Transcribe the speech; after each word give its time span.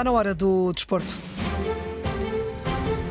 Está 0.00 0.10
na 0.10 0.16
hora 0.16 0.34
do 0.34 0.72
desporto. 0.72 1.14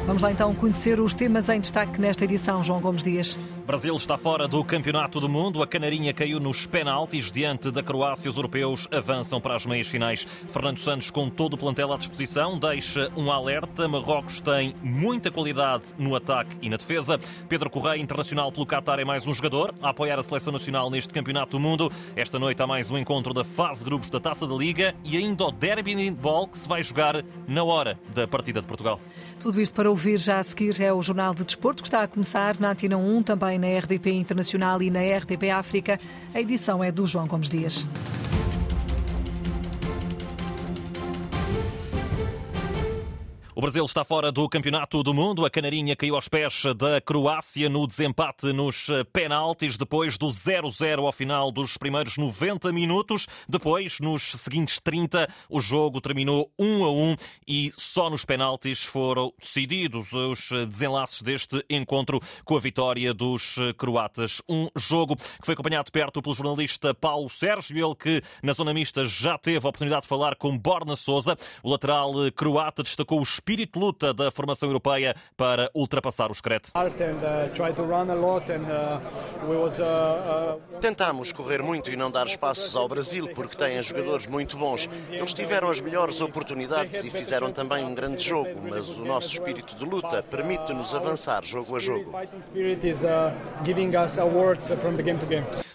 Vamos 0.07 0.23
lá 0.23 0.31
então 0.31 0.55
conhecer 0.55 0.99
os 0.99 1.13
temas 1.13 1.47
em 1.47 1.61
destaque 1.61 2.01
nesta 2.01 2.23
edição, 2.23 2.63
João 2.63 2.81
Gomes 2.81 3.03
Dias. 3.03 3.37
Brasil 3.69 3.95
está 3.95 4.17
fora 4.17 4.47
do 4.47 4.63
Campeonato 4.63 5.19
do 5.19 5.29
Mundo. 5.29 5.61
A 5.61 5.67
Canarinha 5.67 6.11
caiu 6.11 6.39
nos 6.39 6.65
penaltis 6.65 7.31
diante 7.31 7.69
da 7.69 7.83
Croácia. 7.83 8.27
Os 8.27 8.35
europeus 8.35 8.87
avançam 8.91 9.39
para 9.39 9.55
as 9.55 9.63
meias 9.63 9.85
finais. 9.85 10.25
Fernando 10.51 10.79
Santos, 10.79 11.11
com 11.11 11.29
todo 11.29 11.53
o 11.53 11.57
plantel 11.57 11.93
à 11.93 11.97
disposição, 11.97 12.57
deixa 12.57 13.11
um 13.15 13.31
alerta. 13.31 13.87
Marrocos 13.87 14.41
tem 14.41 14.73
muita 14.81 15.29
qualidade 15.29 15.83
no 15.99 16.15
ataque 16.15 16.57
e 16.63 16.67
na 16.67 16.77
defesa. 16.77 17.19
Pedro 17.47 17.69
Correia, 17.69 18.01
internacional 18.01 18.51
pelo 18.51 18.65
Qatar, 18.65 18.99
é 18.99 19.05
mais 19.05 19.27
um 19.27 19.35
jogador 19.35 19.71
a 19.83 19.89
apoiar 19.89 20.17
a 20.17 20.23
seleção 20.23 20.51
nacional 20.51 20.89
neste 20.89 21.13
Campeonato 21.13 21.51
do 21.51 21.59
Mundo. 21.59 21.91
Esta 22.15 22.39
noite 22.39 22.59
há 22.63 22.65
mais 22.65 22.89
um 22.89 22.97
encontro 22.97 23.35
da 23.35 23.43
fase 23.43 23.81
de 23.81 23.85
grupos 23.85 24.09
da 24.09 24.19
Taça 24.19 24.47
da 24.47 24.55
Liga 24.55 24.95
e 25.03 25.15
ainda 25.15 25.43
o 25.43 25.51
Derby 25.51 26.09
Ball 26.09 26.47
que 26.47 26.57
se 26.57 26.67
vai 26.67 26.81
jogar 26.81 27.23
na 27.47 27.63
hora 27.63 27.99
da 28.15 28.27
partida 28.27 28.61
de 28.61 28.67
Portugal. 28.67 28.99
Tudo 29.39 29.61
isto 29.61 29.75
para 29.75 29.91
ouvir 29.91 30.17
já 30.17 30.39
a 30.39 30.43
seguir 30.43 30.81
é 30.81 30.91
o 30.91 31.03
Jornal 31.03 31.35
de 31.35 31.45
Desporto, 31.45 31.83
que 31.83 31.87
está 31.87 32.01
a 32.01 32.07
começar 32.07 32.59
na 32.59 32.71
Antena 32.71 32.97
1, 32.97 33.21
também 33.21 33.58
na 33.59 33.67
RDP 33.77 34.11
Internacional 34.11 34.81
e 34.81 34.89
na 34.89 35.01
RDP 35.01 35.51
África. 35.51 35.99
A 36.33 36.41
edição 36.41 36.83
é 36.83 36.91
do 36.91 37.05
João 37.05 37.27
Gomes 37.27 37.49
Dias. 37.49 37.85
O 43.59 43.61
Brasil 43.61 43.83
está 43.83 44.05
fora 44.05 44.31
do 44.31 44.47
Campeonato 44.47 45.03
do 45.03 45.13
Mundo. 45.13 45.45
A 45.45 45.49
Canarinha 45.49 45.93
caiu 45.93 46.15
aos 46.15 46.29
pés 46.29 46.63
da 46.77 47.01
Croácia 47.01 47.67
no 47.67 47.85
desempate 47.85 48.53
nos 48.53 48.87
penaltis, 49.11 49.75
depois 49.75 50.17
do 50.17 50.27
0-0 50.27 51.03
ao 51.03 51.11
final 51.11 51.51
dos 51.51 51.75
primeiros 51.75 52.15
90 52.15 52.71
minutos. 52.71 53.27
Depois, 53.49 53.99
nos 53.99 54.31
seguintes 54.31 54.79
30, 54.79 55.27
o 55.49 55.59
jogo 55.59 55.99
terminou 55.99 56.49
1 56.57 56.85
a 56.85 56.89
1 56.89 57.15
e 57.45 57.73
só 57.77 58.09
nos 58.09 58.23
penaltis 58.23 58.85
foram 58.85 59.33
decididos 59.37 60.13
os 60.13 60.47
desenlaces 60.69 61.21
deste 61.21 61.61
encontro 61.69 62.21
com 62.45 62.55
a 62.55 62.61
vitória 62.61 63.13
dos 63.13 63.55
croatas. 63.77 64.41
Um 64.47 64.69
jogo 64.77 65.17
que 65.17 65.45
foi 65.45 65.53
acompanhado 65.53 65.87
de 65.87 65.91
perto 65.91 66.21
pelo 66.21 66.33
jornalista 66.33 66.93
Paulo 66.93 67.27
Sérgio, 67.27 67.75
ele 67.77 67.95
que 67.95 68.23
na 68.41 68.53
zona 68.53 68.73
mista 68.73 69.05
já 69.05 69.37
teve 69.37 69.57
a 69.65 69.69
oportunidade 69.69 70.03
de 70.03 70.07
falar 70.07 70.37
com 70.37 70.57
Borna 70.57 70.95
Souza. 70.95 71.37
O 71.61 71.69
lateral 71.69 72.13
croata 72.33 72.83
destacou 72.83 73.19
o 73.19 73.25
espírito 73.49 73.79
de 73.79 73.85
luta 73.85 74.13
da 74.13 74.29
formação 74.29 74.69
europeia 74.69 75.15
para 75.35 75.71
ultrapassar 75.73 76.29
o 76.29 76.35
secreto. 76.35 76.71
Tentámos 80.79 81.31
correr 81.31 81.63
muito 81.63 81.89
e 81.89 81.95
não 81.95 82.11
dar 82.11 82.27
espaços 82.27 82.75
ao 82.75 82.87
Brasil 82.87 83.27
porque 83.33 83.57
têm 83.57 83.81
jogadores 83.81 84.27
muito 84.27 84.55
bons. 84.55 84.87
Eles 85.09 85.33
tiveram 85.33 85.69
as 85.69 85.79
melhores 85.79 86.21
oportunidades 86.21 87.03
e 87.03 87.09
fizeram 87.09 87.51
também 87.51 87.83
um 87.83 87.95
grande 87.95 88.23
jogo, 88.23 88.61
mas 88.69 88.89
o 88.89 89.03
nosso 89.03 89.33
espírito 89.33 89.75
de 89.75 89.83
luta 89.83 90.21
permite-nos 90.21 90.93
avançar 90.93 91.43
jogo 91.43 91.75
a 91.75 91.79
jogo. 91.79 92.13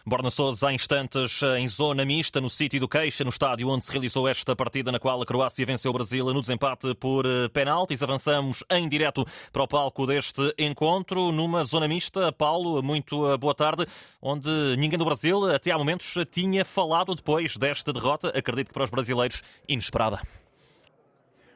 Borna 0.07 0.29
Sousa, 0.29 0.69
há 0.69 0.73
instantes 0.73 1.41
em 1.59 1.67
zona 1.67 2.05
mista, 2.05 2.41
no 2.41 2.51
sítio 2.51 2.79
do 2.79 2.87
Queixa, 2.87 3.25
no 3.25 3.31
estádio 3.31 3.69
onde 3.69 3.85
se 3.85 3.91
realizou 3.91 4.29
esta 4.29 4.55
partida, 4.55 4.93
na 4.93 5.01
qual 5.01 5.21
a 5.21 5.27
Croácia 5.27 5.65
venceu 5.65 5.91
o 5.91 5.95
Brasil 5.95 6.27
no 6.27 6.41
desempate 6.43 6.95
por 6.95 7.25
penaltis. 7.65 8.03
Avançamos 8.03 8.63
em 8.71 8.87
direto 8.87 9.25
para 9.51 9.63
o 9.63 9.69
palco 9.69 10.07
deste 10.07 10.55
encontro, 10.59 11.33
numa 11.33 11.65
zona 11.65 11.89
mista. 11.89 12.31
Paulo, 12.31 12.83
muito 12.83 13.39
boa 13.39 13.55
tarde, 13.55 13.87
onde 14.21 14.51
ninguém 14.77 14.99
do 14.99 15.05
Brasil, 15.05 15.51
até 15.51 15.71
há 15.71 15.79
momentos, 15.79 16.15
tinha 16.31 16.63
falado 16.63 17.15
depois 17.15 17.57
desta 17.57 17.91
derrota, 17.91 18.29
acredito 18.29 18.69
que 18.69 18.75
para 18.75 18.85
os 18.85 18.91
brasileiros, 18.91 19.43
inesperada. 19.67 20.21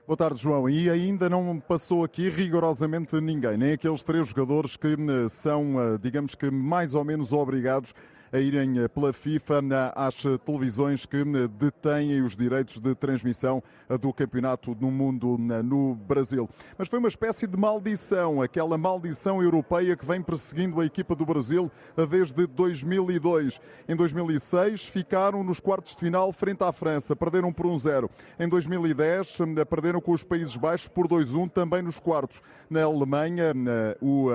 Boa 0.06 0.16
tarde, 0.16 0.40
João. 0.40 0.70
E 0.70 0.88
ainda 0.88 1.28
não 1.28 1.60
passou 1.60 2.02
aqui 2.02 2.30
rigorosamente 2.30 3.20
ninguém, 3.20 3.58
nem 3.58 3.72
aqueles 3.72 4.02
três 4.02 4.28
jogadores 4.28 4.74
que 4.74 4.96
são, 5.28 5.98
digamos 6.00 6.34
que, 6.34 6.50
mais 6.50 6.94
ou 6.94 7.04
menos 7.04 7.34
obrigados 7.34 7.92
a 8.32 8.38
irem 8.38 8.88
pela 8.94 9.12
FIFA 9.12 9.60
às 9.94 10.22
televisões 10.44 11.06
que 11.06 11.24
detêm 11.58 12.22
os 12.22 12.36
direitos 12.36 12.78
de 12.78 12.94
transmissão 12.94 13.62
do 14.00 14.12
campeonato 14.12 14.74
do 14.74 14.90
mundo 14.90 15.36
no 15.38 15.94
Brasil. 15.94 16.48
Mas 16.76 16.88
foi 16.88 16.98
uma 16.98 17.08
espécie 17.08 17.46
de 17.46 17.56
maldição, 17.56 18.42
aquela 18.42 18.76
maldição 18.76 19.42
europeia 19.42 19.96
que 19.96 20.04
vem 20.04 20.22
perseguindo 20.22 20.80
a 20.80 20.86
equipa 20.86 21.14
do 21.14 21.24
Brasil 21.24 21.70
desde 22.08 22.46
2002. 22.46 23.60
Em 23.88 23.96
2006 23.96 24.84
ficaram 24.84 25.42
nos 25.42 25.60
quartos 25.60 25.92
de 25.92 26.00
final 26.00 26.32
frente 26.32 26.62
à 26.62 26.72
França, 26.72 27.16
perderam 27.16 27.52
por 27.52 27.66
1-0. 27.66 28.08
Em 28.38 28.48
2010 28.48 29.38
perderam 29.68 30.00
com 30.00 30.12
os 30.12 30.22
Países 30.22 30.56
Baixos 30.56 30.88
por 30.88 31.08
2-1 31.08 31.50
também 31.50 31.82
nos 31.82 31.98
quartos. 31.98 32.40
Na 32.68 32.82
Alemanha, 32.84 33.54
o 34.00 34.28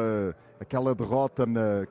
aquela 0.64 0.96
derrota 0.96 1.46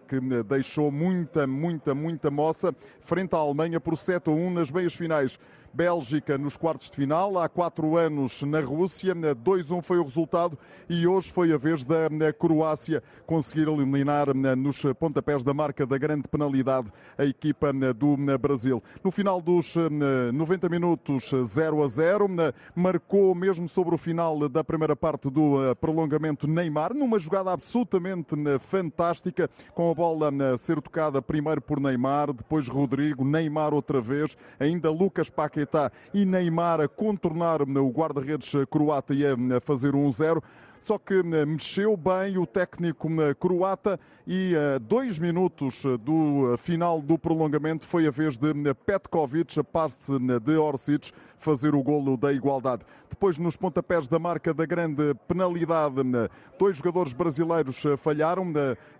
que 0.09 0.19
deixou 0.43 0.91
muita, 0.91 1.47
muita, 1.47 1.95
muita 1.95 2.31
moça 2.31 2.75
frente 3.01 3.35
à 3.35 3.39
Alemanha 3.39 3.79
por 3.79 3.97
7 3.97 4.29
a 4.29 4.33
1 4.33 4.51
nas 4.51 4.71
meias 4.71 4.95
finais. 4.95 5.39
Bélgica 5.75 6.37
nos 6.37 6.55
quartos 6.55 6.91
de 6.91 6.97
final, 6.97 7.39
há 7.39 7.49
quatro 7.49 7.97
anos 7.97 8.43
na 8.43 8.61
Rússia, 8.61 9.15
2-1 9.15 9.81
foi 9.81 9.99
o 9.99 10.05
resultado 10.05 10.59
e 10.87 11.07
hoje 11.07 11.33
foi 11.33 11.51
a 11.53 11.57
vez 11.57 11.83
da 11.83 12.33
Croácia 12.39 13.03
conseguir 13.27 13.69
eliminar 13.69 14.35
nos 14.35 14.83
pontapés 14.99 15.43
da 15.43 15.55
marca 15.55 15.87
da 15.87 15.97
grande 15.97 16.29
penalidade 16.29 16.93
a 17.17 17.25
equipa 17.25 17.73
do 17.73 18.17
Brasil. 18.39 18.83
No 19.03 19.11
final 19.11 19.41
dos 19.41 19.75
90 20.35 20.69
minutos, 20.69 21.31
0 21.45 21.83
a 21.83 21.89
0, 21.89 22.29
marcou 22.75 23.35
mesmo 23.35 23.67
sobre 23.67 23.95
o 23.95 23.99
final 23.99 24.49
da 24.51 24.63
primeira 24.63 24.95
parte 24.95 25.31
do 25.31 25.75
prolongamento 25.81 26.47
Neymar, 26.47 26.93
numa 26.93 27.19
jogada 27.19 27.51
absolutamente 27.51 28.35
fantástica, 28.61 29.49
com 29.75 29.91
a 29.91 29.95
bola 29.95 30.31
a 30.53 30.59
ser 30.59 30.83
tocada 30.83 31.23
primeiro 31.23 31.63
por 31.63 31.81
Neymar, 31.81 32.33
depois 32.33 32.69
Rodrigo, 32.69 33.25
Neymar 33.25 33.73
outra 33.73 34.01
vez, 34.03 34.37
ainda 34.61 34.91
Lucas 34.91 35.31
Paquetá 35.63 35.91
e 36.13 36.25
Neymar 36.25 36.81
a 36.81 36.89
contornar 36.89 37.63
o 37.63 37.91
guarda-redes 37.91 38.53
croata 38.71 39.15
e 39.15 39.25
a 39.25 39.61
fazer 39.61 39.93
1-0 39.93 40.43
só 40.81 40.99
que 40.99 41.23
mexeu 41.23 41.97
bem 41.97 42.37
o 42.39 42.45
técnico 42.45 43.09
croata 43.39 44.01
e 44.27 44.53
a 44.57 44.79
dois 44.79 45.17
minutos 45.17 45.81
do 46.01 46.57
final 46.59 47.01
do 47.01 47.17
prolongamento 47.17 47.87
foi 47.87 48.05
a 48.05 48.11
vez 48.11 48.37
de 48.37 48.53
Petkovic, 48.85 49.61
a 49.61 49.63
passe 49.63 50.13
de 50.19 50.57
Orsic, 50.57 51.13
fazer 51.39 51.77
o 51.77 51.83
golo 51.85 52.17
da 52.17 52.33
igualdade. 52.33 52.85
Depois, 53.13 53.37
nos 53.37 53.59
pontapés 53.59 54.09
da 54.09 54.19
marca 54.19 54.55
da 54.55 54.65
grande 54.65 55.15
penalidade, 55.29 55.97
dois 56.59 56.79
jogadores 56.79 57.13
brasileiros 57.13 57.85
falharam, 57.99 58.51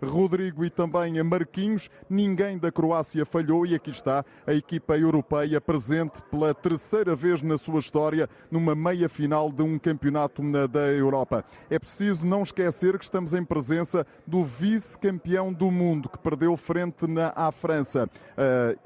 Rodrigo 0.01 0.63
e 0.63 0.69
também 0.69 1.21
Marquinhos. 1.23 1.89
Ninguém 2.07 2.59
da 2.59 2.71
Croácia 2.71 3.25
falhou 3.25 3.65
e 3.65 3.73
aqui 3.73 3.89
está 3.89 4.23
a 4.45 4.53
equipa 4.53 4.95
europeia 4.95 5.59
presente 5.59 6.21
pela 6.29 6.53
terceira 6.53 7.15
vez 7.15 7.41
na 7.41 7.57
sua 7.57 7.79
história 7.79 8.29
numa 8.51 8.75
meia 8.75 9.09
final 9.09 9.51
de 9.51 9.63
um 9.63 9.79
campeonato 9.79 10.43
da 10.67 10.91
Europa. 10.91 11.43
É 11.67 11.79
preciso 11.79 12.23
não 12.23 12.43
esquecer 12.43 12.99
que 12.99 13.05
estamos 13.05 13.33
em 13.33 13.43
presença 13.43 14.05
do 14.27 14.45
vice-campeão 14.45 15.51
do 15.51 15.71
mundo 15.71 16.07
que 16.07 16.19
perdeu 16.19 16.55
frente 16.55 17.05
à 17.35 17.51
França 17.51 18.07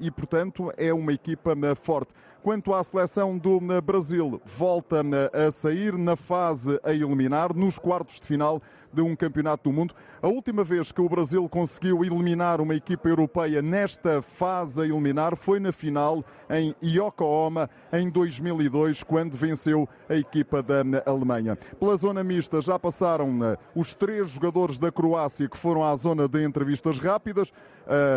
e, 0.00 0.10
portanto, 0.10 0.72
é 0.78 0.92
uma 0.92 1.12
equipa 1.12 1.54
forte. 1.76 2.14
Quanto 2.48 2.72
à 2.72 2.82
seleção 2.82 3.36
do 3.36 3.60
Brasil, 3.82 4.40
volta 4.46 5.02
a 5.34 5.50
sair 5.50 5.92
na 5.98 6.16
fase 6.16 6.80
a 6.82 6.94
eliminar, 6.94 7.54
nos 7.54 7.78
quartos 7.78 8.18
de 8.18 8.26
final 8.26 8.62
de 8.90 9.02
um 9.02 9.14
campeonato 9.14 9.68
do 9.68 9.76
mundo. 9.76 9.94
A 10.22 10.28
última 10.28 10.64
vez 10.64 10.90
que 10.90 11.00
o 11.02 11.08
Brasil 11.10 11.46
conseguiu 11.46 12.02
eliminar 12.02 12.58
uma 12.62 12.74
equipa 12.74 13.06
europeia 13.06 13.60
nesta 13.60 14.22
fase 14.22 14.80
a 14.80 14.84
eliminar 14.86 15.36
foi 15.36 15.60
na 15.60 15.72
final 15.72 16.24
em 16.48 16.74
Yokohama 16.82 17.68
em 17.92 18.08
2002, 18.08 19.02
quando 19.02 19.36
venceu 19.36 19.86
a 20.08 20.14
equipa 20.14 20.62
da 20.62 20.82
Alemanha. 21.04 21.54
Pela 21.78 21.96
zona 21.96 22.24
mista 22.24 22.62
já 22.62 22.78
passaram 22.78 23.58
os 23.74 23.92
três 23.92 24.30
jogadores 24.30 24.78
da 24.78 24.90
Croácia 24.90 25.46
que 25.50 25.56
foram 25.58 25.84
à 25.84 25.94
zona 25.96 26.26
de 26.26 26.42
entrevistas 26.42 26.98
rápidas. 26.98 27.52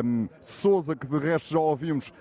Um, 0.04 0.28
Souza, 0.40 0.96
que 0.96 1.06
de 1.06 1.18
resto 1.18 1.50
já 1.50 1.60
ouvimos, 1.60 2.14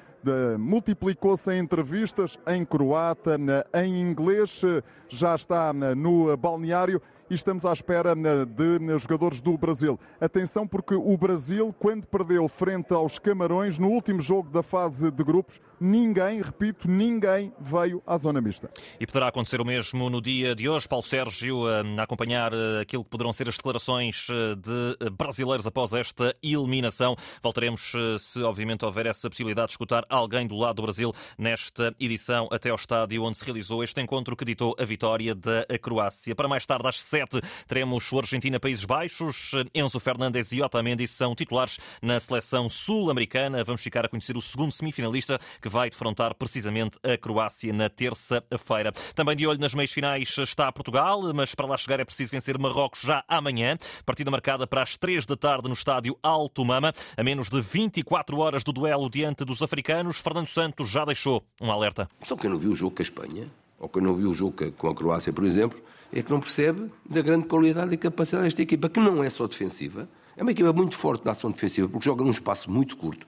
multiplicou-se 0.58 1.50
em 1.52 1.58
entrevistas 1.58 2.38
em 2.46 2.64
croata, 2.64 3.38
em 3.74 4.00
inglês, 4.00 4.62
já 5.08 5.34
está 5.34 5.72
no 5.72 6.36
balneário 6.36 7.00
e 7.30 7.34
estamos 7.34 7.64
à 7.64 7.72
espera 7.72 8.14
de 8.14 8.98
jogadores 8.98 9.40
do 9.40 9.56
Brasil. 9.56 9.98
Atenção, 10.20 10.66
porque 10.66 10.94
o 10.94 11.16
Brasil, 11.16 11.72
quando 11.78 12.04
perdeu 12.04 12.48
frente 12.48 12.92
aos 12.92 13.18
Camarões 13.20 13.78
no 13.78 13.88
último 13.88 14.20
jogo 14.20 14.50
da 14.50 14.64
fase 14.64 15.10
de 15.12 15.22
grupos, 15.22 15.60
ninguém, 15.80 16.42
repito, 16.42 16.88
ninguém 16.88 17.52
veio 17.58 18.02
à 18.06 18.16
zona 18.18 18.40
mista. 18.40 18.68
E 18.98 19.06
poderá 19.06 19.28
acontecer 19.28 19.60
o 19.60 19.64
mesmo 19.64 20.10
no 20.10 20.20
dia 20.20 20.54
de 20.54 20.68
hoje. 20.68 20.88
Paulo 20.88 21.04
Sérgio, 21.04 21.66
a 21.66 22.02
acompanhar 22.02 22.52
eh, 22.52 22.80
aquilo 22.82 23.04
que 23.04 23.10
poderão 23.10 23.32
ser 23.32 23.48
as 23.48 23.56
declarações 23.56 24.26
eh, 24.28 24.54
de 24.56 25.10
brasileiros 25.10 25.66
após 25.66 25.92
esta 25.92 26.34
eliminação. 26.42 27.16
Voltaremos, 27.42 27.92
eh, 27.94 28.18
se 28.18 28.42
obviamente 28.42 28.84
houver 28.84 29.06
essa 29.06 29.30
possibilidade 29.30 29.68
de 29.68 29.72
escutar 29.74 30.04
alguém 30.08 30.46
do 30.46 30.56
lado 30.56 30.76
do 30.76 30.82
Brasil 30.82 31.12
nesta 31.38 31.94
edição 31.98 32.48
até 32.50 32.70
ao 32.70 32.76
estádio 32.76 33.22
onde 33.22 33.38
se 33.38 33.44
realizou 33.44 33.84
este 33.84 34.00
encontro 34.00 34.36
que 34.36 34.44
ditou 34.44 34.74
a 34.78 34.84
vitória 34.84 35.34
da 35.34 35.64
Croácia. 35.80 36.34
Para 36.34 36.48
mais 36.48 36.66
tarde, 36.66 36.88
às 36.88 37.00
sete, 37.20 37.40
teremos 37.66 38.10
o 38.12 38.18
Argentina-Países 38.18 38.84
Baixos. 38.84 39.52
Enzo 39.74 40.00
Fernandes 40.00 40.52
e 40.52 40.62
Otamendi 40.62 41.06
são 41.06 41.34
titulares 41.34 41.78
na 42.00 42.18
seleção 42.18 42.68
sul-americana. 42.68 43.62
Vamos 43.62 43.82
ficar 43.82 44.06
a 44.06 44.08
conhecer 44.08 44.36
o 44.36 44.40
segundo 44.40 44.72
semifinalista 44.72 45.38
que 45.60 45.68
vai 45.68 45.90
defrontar 45.90 46.34
precisamente 46.34 46.98
a 47.02 47.18
Croácia 47.18 47.72
na 47.72 47.90
terça-feira. 47.90 48.92
Também 49.14 49.36
de 49.36 49.46
olho 49.46 49.60
nas 49.60 49.74
meias 49.74 49.90
finais 49.90 50.34
está 50.38 50.72
Portugal, 50.72 51.20
mas 51.34 51.54
para 51.54 51.66
lá 51.66 51.76
chegar 51.76 52.00
é 52.00 52.04
preciso 52.04 52.30
vencer 52.30 52.58
Marrocos 52.58 53.02
já 53.02 53.22
amanhã. 53.28 53.76
Partida 54.06 54.30
marcada 54.30 54.66
para 54.66 54.82
as 54.82 54.96
três 54.96 55.26
da 55.26 55.36
tarde 55.36 55.68
no 55.68 55.74
estádio 55.74 56.18
Alto 56.22 56.64
Mama. 56.64 56.94
A 57.16 57.22
menos 57.22 57.50
de 57.50 57.60
24 57.60 58.38
horas 58.38 58.64
do 58.64 58.72
duelo 58.72 59.10
diante 59.10 59.44
dos 59.44 59.60
africanos, 59.60 60.18
Fernando 60.18 60.46
Santos 60.46 60.88
já 60.88 61.04
deixou 61.04 61.44
um 61.60 61.70
alerta. 61.70 62.08
Só 62.22 62.36
quem 62.36 62.48
não 62.48 62.58
viu 62.58 62.72
o 62.72 62.74
jogo 62.74 62.94
com 62.96 63.02
a 63.02 63.04
Espanha, 63.04 63.50
ou 63.80 63.88
quem 63.88 64.02
não 64.02 64.14
viu 64.14 64.30
o 64.30 64.34
jogo 64.34 64.54
com 64.76 64.88
a 64.88 64.94
Croácia, 64.94 65.32
por 65.32 65.44
exemplo, 65.44 65.80
é 66.12 66.22
que 66.22 66.30
não 66.30 66.38
percebe 66.38 66.90
da 67.08 67.22
grande 67.22 67.46
qualidade 67.46 67.92
e 67.94 67.96
capacidade 67.96 68.44
desta 68.44 68.62
equipa, 68.62 68.88
que 68.88 69.00
não 69.00 69.24
é 69.24 69.30
só 69.30 69.46
defensiva, 69.46 70.08
é 70.36 70.42
uma 70.42 70.52
equipa 70.52 70.72
muito 70.72 70.96
forte 70.96 71.24
na 71.24 71.32
ação 71.32 71.50
defensiva, 71.50 71.88
porque 71.88 72.04
joga 72.04 72.22
num 72.22 72.30
espaço 72.30 72.70
muito 72.70 72.96
curto. 72.96 73.26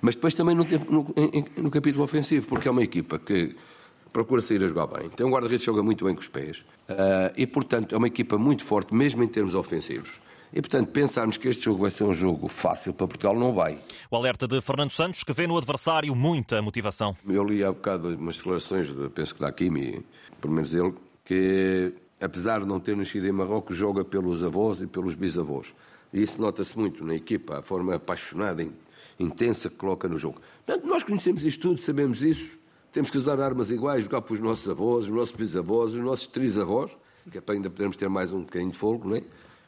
Mas 0.00 0.14
depois 0.14 0.34
também 0.34 0.54
no, 0.54 0.64
no, 0.64 1.14
no 1.56 1.70
capítulo 1.70 2.04
ofensivo, 2.04 2.46
porque 2.46 2.68
é 2.68 2.70
uma 2.70 2.82
equipa 2.82 3.18
que 3.18 3.56
procura 4.12 4.40
sair 4.40 4.62
a 4.62 4.68
jogar 4.68 4.86
bem. 4.86 5.08
Tem 5.10 5.26
um 5.26 5.30
guarda-redes 5.30 5.64
que 5.64 5.66
joga 5.66 5.82
muito 5.82 6.04
bem 6.04 6.14
com 6.14 6.20
os 6.20 6.28
pés. 6.28 6.58
Uh, 6.88 7.32
e, 7.36 7.46
portanto, 7.46 7.94
é 7.94 7.98
uma 7.98 8.06
equipa 8.06 8.38
muito 8.38 8.64
forte, 8.64 8.94
mesmo 8.94 9.22
em 9.24 9.28
termos 9.28 9.54
ofensivos. 9.54 10.20
E, 10.56 10.60
portanto, 10.60 10.90
pensarmos 10.90 11.36
que 11.36 11.48
este 11.48 11.64
jogo 11.64 11.82
vai 11.82 11.90
ser 11.90 12.04
um 12.04 12.14
jogo 12.14 12.46
fácil 12.46 12.94
para 12.94 13.08
Portugal, 13.08 13.34
não 13.36 13.52
vai. 13.52 13.76
O 14.08 14.14
alerta 14.14 14.46
de 14.46 14.60
Fernando 14.60 14.92
Santos, 14.92 15.24
que 15.24 15.32
vê 15.32 15.48
no 15.48 15.58
adversário 15.58 16.14
muita 16.14 16.62
motivação. 16.62 17.16
Eu 17.28 17.42
li 17.42 17.64
há 17.64 17.72
bocado 17.72 18.14
umas 18.14 18.36
declarações, 18.36 18.94
de, 18.94 19.08
penso 19.08 19.34
que 19.34 19.40
da 19.40 19.50
Kimi, 19.50 20.06
pelo 20.40 20.54
menos 20.54 20.72
ele, 20.72 20.94
que, 21.24 21.92
apesar 22.20 22.60
de 22.60 22.68
não 22.68 22.78
ter 22.78 22.96
nascido 22.96 23.26
em 23.26 23.32
Marrocos, 23.32 23.76
joga 23.76 24.04
pelos 24.04 24.44
avós 24.44 24.80
e 24.80 24.86
pelos 24.86 25.16
bisavós. 25.16 25.74
E 26.12 26.22
isso 26.22 26.40
nota-se 26.40 26.78
muito 26.78 27.04
na 27.04 27.16
equipa, 27.16 27.58
a 27.58 27.62
forma 27.62 27.96
apaixonada, 27.96 28.64
intensa 29.18 29.68
que 29.68 29.74
coloca 29.74 30.08
no 30.08 30.16
jogo. 30.16 30.40
Portanto, 30.64 30.86
nós 30.86 31.02
conhecemos 31.02 31.42
isto 31.42 31.62
tudo, 31.62 31.80
sabemos 31.80 32.22
isso. 32.22 32.52
Temos 32.92 33.10
que 33.10 33.18
usar 33.18 33.40
armas 33.40 33.72
iguais, 33.72 34.04
jogar 34.04 34.22
para 34.22 34.34
os 34.34 34.38
nossos 34.38 34.68
avós, 34.68 35.06
os 35.06 35.10
nossos 35.10 35.34
bisavós, 35.34 35.94
os 35.94 36.00
nossos 36.00 36.26
trisavós, 36.26 36.96
que 37.28 37.38
é 37.38 37.40
para 37.40 37.56
ainda 37.56 37.68
podermos 37.68 37.96
ter 37.96 38.08
mais 38.08 38.32
um 38.32 38.42
bocadinho 38.42 38.70
de 38.70 38.78
fogo, 38.78 39.08
não 39.08 39.16
é? 39.16 39.22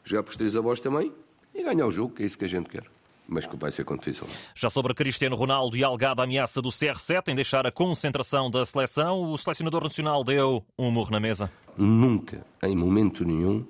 Jogar 0.07 0.23
para 0.23 0.31
os 0.31 0.37
trisavós 0.37 0.79
também 0.79 1.11
e 1.53 1.63
ganhar 1.63 1.85
o 1.85 1.91
jogo, 1.91 2.13
que 2.15 2.23
é 2.23 2.25
isso 2.25 2.37
que 2.37 2.45
a 2.45 2.49
gente 2.49 2.69
quer 2.69 2.83
mas 3.27 3.45
que 3.45 3.57
vai 3.57 3.71
ser 3.71 3.83
com 3.83 3.97
dificilmente. 3.97 4.37
Já 4.55 4.69
sobre 4.69 4.93
Cristiano 4.93 5.35
Ronaldo 5.35 5.75
e 5.75 5.83
algada 5.83 6.23
ameaça 6.23 6.61
do 6.61 6.69
CR7 6.69 7.27
em 7.27 7.35
deixar 7.35 7.67
a 7.67 7.71
concentração 7.71 8.49
da 8.49 8.65
seleção, 8.65 9.33
o 9.33 9.37
selecionador 9.37 9.83
nacional 9.83 10.23
deu 10.23 10.63
um 10.77 10.89
murro 10.89 11.11
na 11.11 11.19
mesa. 11.19 11.51
Nunca, 11.75 12.45
em 12.63 12.73
momento 12.73 13.27
nenhum, 13.27 13.67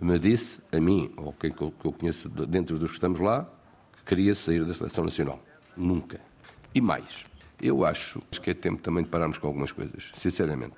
me 0.00 0.18
disse 0.18 0.60
a 0.70 0.78
mim, 0.78 1.10
ou 1.16 1.32
quem 1.32 1.50
que 1.50 1.62
eu 1.62 1.72
conheço 1.72 2.28
dentro 2.28 2.78
dos 2.78 2.90
que 2.90 2.96
estamos 2.96 3.20
lá, 3.20 3.48
que 3.96 4.04
queria 4.04 4.34
sair 4.34 4.64
da 4.64 4.74
seleção 4.74 5.04
nacional. 5.04 5.40
Nunca. 5.76 6.20
E 6.74 6.80
mais, 6.80 7.24
eu 7.60 7.84
acho 7.84 8.20
que 8.42 8.50
é 8.50 8.54
tempo 8.54 8.82
também 8.82 9.02
de 9.02 9.08
pararmos 9.08 9.38
com 9.38 9.46
algumas 9.46 9.72
coisas, 9.72 10.10
sinceramente. 10.14 10.74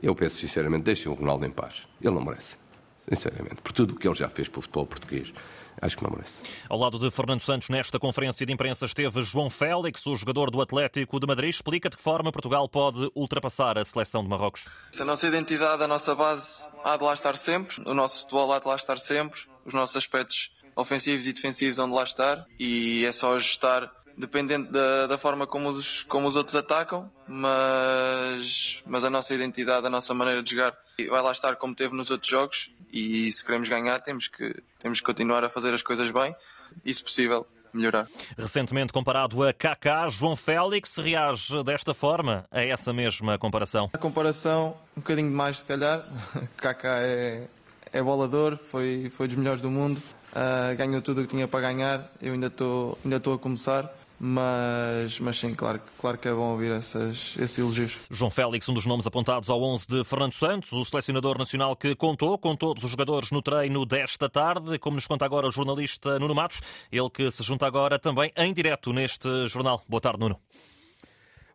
Eu 0.00 0.14
peço 0.14 0.38
sinceramente, 0.38 0.84
deixem 0.84 1.10
o 1.10 1.14
Ronaldo 1.14 1.44
em 1.44 1.50
paz. 1.50 1.82
Ele 2.00 2.14
não 2.14 2.24
merece. 2.24 2.56
Sinceramente, 3.08 3.56
por 3.62 3.72
tudo 3.72 3.94
o 3.94 3.98
que 3.98 4.06
ele 4.06 4.14
já 4.14 4.28
fez 4.28 4.48
para 4.48 4.58
o 4.60 4.62
futebol 4.62 4.86
português. 4.86 5.32
Acho 5.80 5.96
que 5.96 6.04
não 6.04 6.10
merece. 6.10 6.38
Ao 6.68 6.78
lado 6.78 6.98
de 6.98 7.10
Fernando 7.10 7.40
Santos, 7.40 7.68
nesta 7.68 7.98
conferência 7.98 8.44
de 8.46 8.52
imprensa 8.52 8.84
esteve 8.84 9.22
João 9.24 9.50
Félix, 9.50 10.06
o 10.06 10.14
jogador 10.14 10.50
do 10.50 10.60
Atlético 10.60 11.18
de 11.18 11.26
Madrid. 11.26 11.50
Explica 11.50 11.88
de 11.88 11.96
que 11.96 12.02
forma 12.02 12.30
Portugal 12.30 12.68
pode 12.68 13.10
ultrapassar 13.14 13.78
a 13.78 13.84
seleção 13.84 14.22
de 14.22 14.28
Marrocos. 14.28 14.64
A 14.98 15.04
nossa 15.04 15.26
identidade, 15.26 15.82
a 15.82 15.88
nossa 15.88 16.14
base 16.14 16.68
há 16.84 16.96
de 16.96 17.02
lá 17.02 17.14
estar 17.14 17.36
sempre, 17.36 17.82
o 17.88 17.94
nosso 17.94 18.20
futebol 18.20 18.52
há 18.52 18.58
de 18.58 18.68
lá 18.68 18.76
estar 18.76 18.98
sempre, 18.98 19.40
os 19.64 19.74
nossos 19.74 19.96
aspectos 19.96 20.52
ofensivos 20.76 21.26
e 21.26 21.32
defensivos 21.32 21.78
hão 21.78 21.88
de 21.88 21.94
lá 21.94 22.04
estar 22.04 22.46
e 22.58 23.04
é 23.04 23.12
só 23.12 23.34
ajustar 23.34 23.90
dependente 24.16 24.70
da, 24.70 25.06
da 25.06 25.18
forma 25.18 25.46
como 25.46 25.70
os, 25.70 26.04
como 26.04 26.28
os 26.28 26.36
outros 26.36 26.54
atacam, 26.54 27.10
mas, 27.26 28.82
mas 28.86 29.04
a 29.04 29.10
nossa 29.10 29.34
identidade, 29.34 29.86
a 29.86 29.90
nossa 29.90 30.12
maneira 30.12 30.42
de 30.42 30.50
jogar 30.50 30.76
vai 31.08 31.22
lá 31.22 31.32
estar 31.32 31.56
como 31.56 31.74
teve 31.74 31.96
nos 31.96 32.10
outros 32.10 32.30
jogos 32.30 32.70
e 32.92 33.32
se 33.32 33.44
queremos 33.44 33.68
ganhar 33.68 33.98
temos 34.00 34.28
que, 34.28 34.54
temos 34.78 35.00
que 35.00 35.06
continuar 35.06 35.42
a 35.44 35.48
fazer 35.48 35.72
as 35.72 35.82
coisas 35.82 36.10
bem 36.10 36.34
e, 36.84 36.92
se 36.92 37.02
possível, 37.02 37.46
melhorar. 37.72 38.06
Recentemente 38.36 38.92
comparado 38.92 39.42
a 39.42 39.52
Kaká, 39.52 40.08
João 40.10 40.36
Félix 40.36 40.96
reage 40.96 41.62
desta 41.64 41.94
forma 41.94 42.44
a 42.50 42.62
essa 42.62 42.92
mesma 42.92 43.38
comparação. 43.38 43.88
A 43.92 43.98
comparação, 43.98 44.76
um 44.96 45.00
bocadinho 45.00 45.28
demais 45.28 45.60
se 45.60 45.64
calhar. 45.64 46.06
Kaká 46.56 47.00
é, 47.00 47.46
é 47.92 48.02
bolador, 48.02 48.58
foi, 48.70 49.10
foi 49.16 49.26
dos 49.26 49.36
melhores 49.36 49.62
do 49.62 49.70
mundo, 49.70 50.02
uh, 50.32 50.76
ganhou 50.76 51.00
tudo 51.00 51.22
o 51.22 51.24
que 51.24 51.30
tinha 51.30 51.48
para 51.48 51.60
ganhar, 51.60 52.12
eu 52.20 52.34
ainda 52.34 52.48
estou 52.48 52.98
ainda 53.04 53.16
a 53.16 53.38
começar 53.38 53.90
mas, 54.24 55.18
mas 55.18 55.36
sim, 55.36 55.52
claro, 55.52 55.80
claro 55.98 56.16
que 56.16 56.28
é 56.28 56.32
bom 56.32 56.52
ouvir 56.52 56.70
essas, 56.70 57.36
esses 57.40 57.58
elogios. 57.58 57.98
João 58.08 58.30
Félix, 58.30 58.68
um 58.68 58.72
dos 58.72 58.86
nomes 58.86 59.04
apontados 59.04 59.50
ao 59.50 59.60
11 59.60 59.84
de 59.88 60.04
Fernando 60.04 60.32
Santos, 60.32 60.70
o 60.70 60.84
selecionador 60.84 61.36
nacional 61.36 61.74
que 61.74 61.96
contou 61.96 62.38
com 62.38 62.54
todos 62.54 62.84
os 62.84 62.90
jogadores 62.92 63.32
no 63.32 63.42
treino 63.42 63.84
desta 63.84 64.28
tarde, 64.28 64.78
como 64.78 64.94
nos 64.94 65.08
conta 65.08 65.24
agora 65.24 65.48
o 65.48 65.50
jornalista 65.50 66.20
Nuno 66.20 66.36
Matos, 66.36 66.60
ele 66.92 67.10
que 67.10 67.28
se 67.32 67.42
junta 67.42 67.66
agora 67.66 67.98
também 67.98 68.30
em 68.36 68.54
direto 68.54 68.92
neste 68.92 69.48
jornal. 69.48 69.82
Boa 69.88 70.00
tarde, 70.00 70.20
Nuno. 70.20 70.38